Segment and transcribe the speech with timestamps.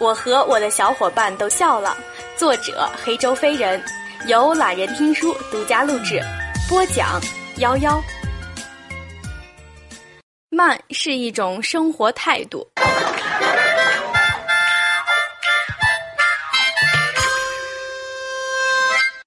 [0.00, 1.96] 我和我的小伙伴都笑了。
[2.36, 3.82] 作者：黑周飞人，
[4.26, 6.20] 由懒人听书独家录制，
[6.68, 7.20] 播讲：
[7.56, 8.00] 幺幺。
[10.50, 12.66] 慢是一种生活态度。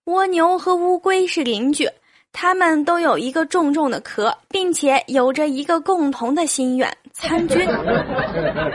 [0.06, 1.90] 蜗牛和乌龟是邻居，
[2.32, 7.68] 它们都有一个重重的壳，并且有着一个共同的心愿——参军。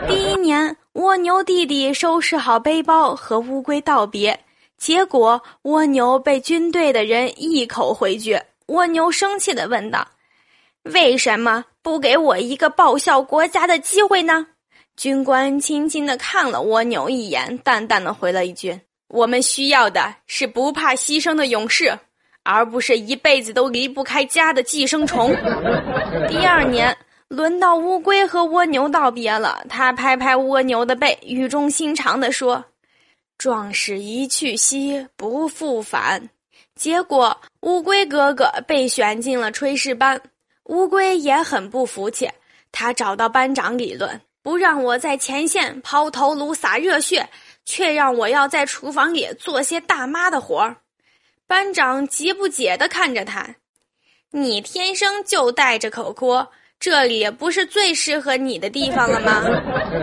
[0.07, 4.39] 第一年，蜗牛弟弟收拾好背包和乌龟道别，
[4.76, 8.45] 结果蜗牛被军队的人一口回绝。
[8.67, 10.07] 蜗牛生气的问道
[10.93, 14.46] ：“为什么不给我一个报效国家的机会呢？”
[14.96, 18.81] 军官轻轻的看了蜗牛一眼，淡淡的回了一句。
[19.09, 21.96] 我们需要的是不怕牺牲的勇士，
[22.43, 25.31] 而不是一辈子都离不开家的寄生虫。
[26.29, 26.96] 第二年，
[27.29, 29.64] 轮到乌龟和蜗牛道别了。
[29.68, 32.64] 他拍拍蜗牛的背，语重心长地说
[33.39, 36.31] ：“壮士一去兮不复返。”
[36.75, 40.20] 结果，乌龟哥哥被选进了炊事班。
[40.64, 42.31] 乌龟也很不服气，
[42.73, 47.29] 他找到班长理论：“不让我在前线抛头颅、洒热血。”
[47.69, 50.77] 却让我要在厨房里做些大妈的活儿，
[51.48, 53.56] 班长急不解地看着他
[54.31, 59.43] ：“你天生就带着口锅，这里不是最适合你的地方了吗？”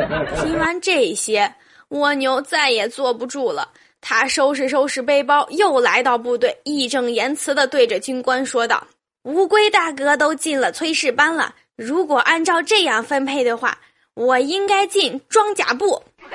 [0.41, 1.53] 听完这些，
[1.89, 3.69] 蜗牛再也坐不住了，
[4.01, 8.85] 他收拾收拾背包，又来到部队，义正言辞的对着军官说道
[9.23, 13.77] ：“乌龟大哥都进了炊事班了，如果按照这样分配的话，
[14.15, 16.03] 我应该进装甲部。”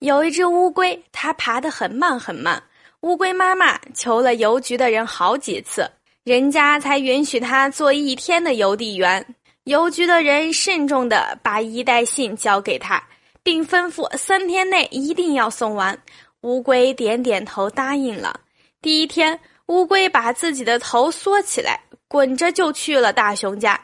[0.00, 2.62] 有一只乌龟，它爬得很慢很慢。
[3.00, 5.88] 乌龟妈妈求了邮局的人好几次，
[6.26, 9.24] 人家才允许他做一天的邮递员。
[9.62, 13.00] 邮局的人慎重地把一袋信交给他，
[13.44, 15.96] 并吩咐三天内一定要送完。
[16.40, 18.40] 乌龟点点头答应了。
[18.82, 21.78] 第一天，乌龟把自己的头缩起来，
[22.08, 23.80] 滚着就去了大熊家。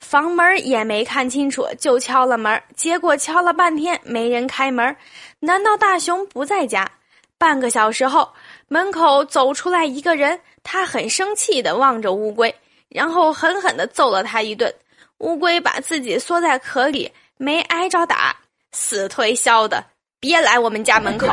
[0.00, 2.60] 房门也没看清楚，就敲了门。
[2.74, 4.96] 结果敲了半天，没人开门。
[5.38, 6.90] 难道大熊不在家？
[7.38, 8.32] 半个小时后，
[8.66, 12.52] 门口走出来一个人，他很生气地望着乌龟，
[12.88, 14.74] 然后狠狠地揍了他一顿。
[15.18, 18.34] 乌龟把自己缩在壳里，没挨着打，
[18.72, 19.84] 死推销的，
[20.18, 21.28] 别来我们家门口。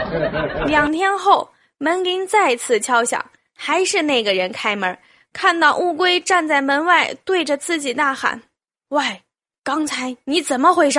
[0.66, 3.22] 两天后，门铃再次敲响，
[3.54, 4.96] 还是那个人开门。
[5.32, 8.40] 看到乌龟站在门外，对着自己大喊
[8.88, 9.22] ：“喂，
[9.62, 10.98] 刚才你怎么回事？”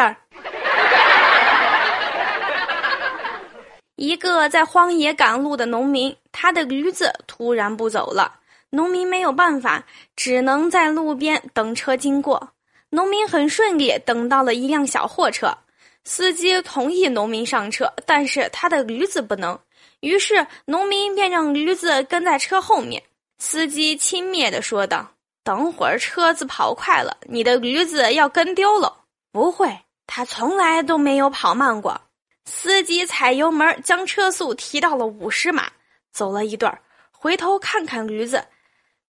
[4.02, 8.40] 一个在荒野赶路的农民，他的驴子突然不走了。
[8.72, 9.86] 农民没有办法，
[10.16, 12.50] 只能在路边等车经过。
[12.90, 15.56] 农民很顺利等到了一辆小货车，
[16.04, 19.60] 司机同意农民上车，但是他的驴子不能。
[20.00, 23.04] 于是农民便让驴子跟在车后面。
[23.38, 25.12] 司机轻蔑地说道
[25.46, 28.98] ：“等会儿车子跑快了，你的驴子要跟丢了。”
[29.32, 32.02] 不会，他从来都没有跑慢过。
[32.46, 35.70] 司机踩油门，将车速提到了五十码。
[36.12, 36.78] 走了一段，
[37.12, 38.44] 回头看看驴子，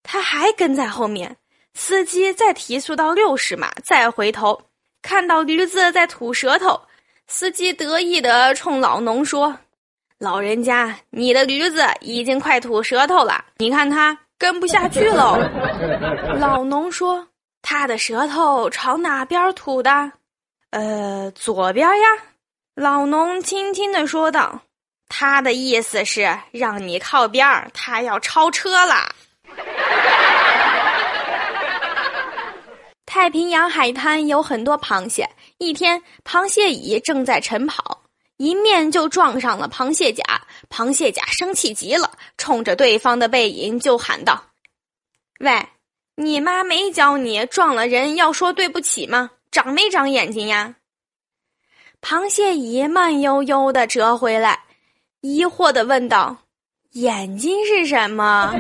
[0.02, 1.36] 他还跟在后面。
[1.74, 4.60] 司机再提速到六十码，再回头
[5.00, 6.80] 看到驴子在吐舌头，
[7.26, 9.58] 司机得意地冲老农说。
[10.18, 15.36] 老人家，你的驴子已经快吐舌头了，你看它跟不下去喽。
[16.38, 17.26] 老农说
[17.62, 20.12] ：“他的舌头朝哪边吐的？
[20.70, 22.06] 呃，左边呀。”
[22.74, 24.62] 老农轻轻的说道
[25.06, 29.14] ：“他的意思是让你靠边儿，他要超车啦。
[33.04, 35.28] ”太平洋海滩有很多螃蟹，
[35.58, 38.04] 一天，螃蟹乙正在晨跑。
[38.38, 40.24] 一面就撞上了螃蟹甲，
[40.70, 44.46] 螃蟹甲生气极了，冲着对方的背影就喊道
[45.40, 45.68] ：“喂，
[46.16, 49.30] 你妈没教你撞了人要说对不起吗？
[49.52, 50.76] 长没长眼睛呀？”
[52.02, 54.58] 螃蟹乙慢悠悠的折回来，
[55.20, 56.36] 疑惑的问道
[56.92, 58.52] ：“眼睛是什么？”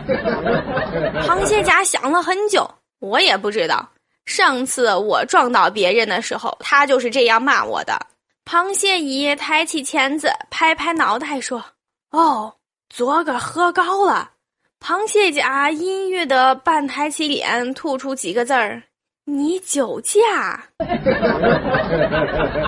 [1.26, 3.90] 螃蟹甲想了很久，我也不知道。
[4.24, 7.98] 上次我撞到别人的时候，他就是这样骂我的。
[8.44, 11.62] 螃蟹乙抬起钳子，拍拍脑袋说
[12.12, 12.54] ：“哦，
[12.88, 14.30] 昨个喝高了。”
[14.80, 18.82] 螃蟹甲阴郁的半抬起脸，吐出几个字儿
[19.26, 20.64] ：“你酒驾。”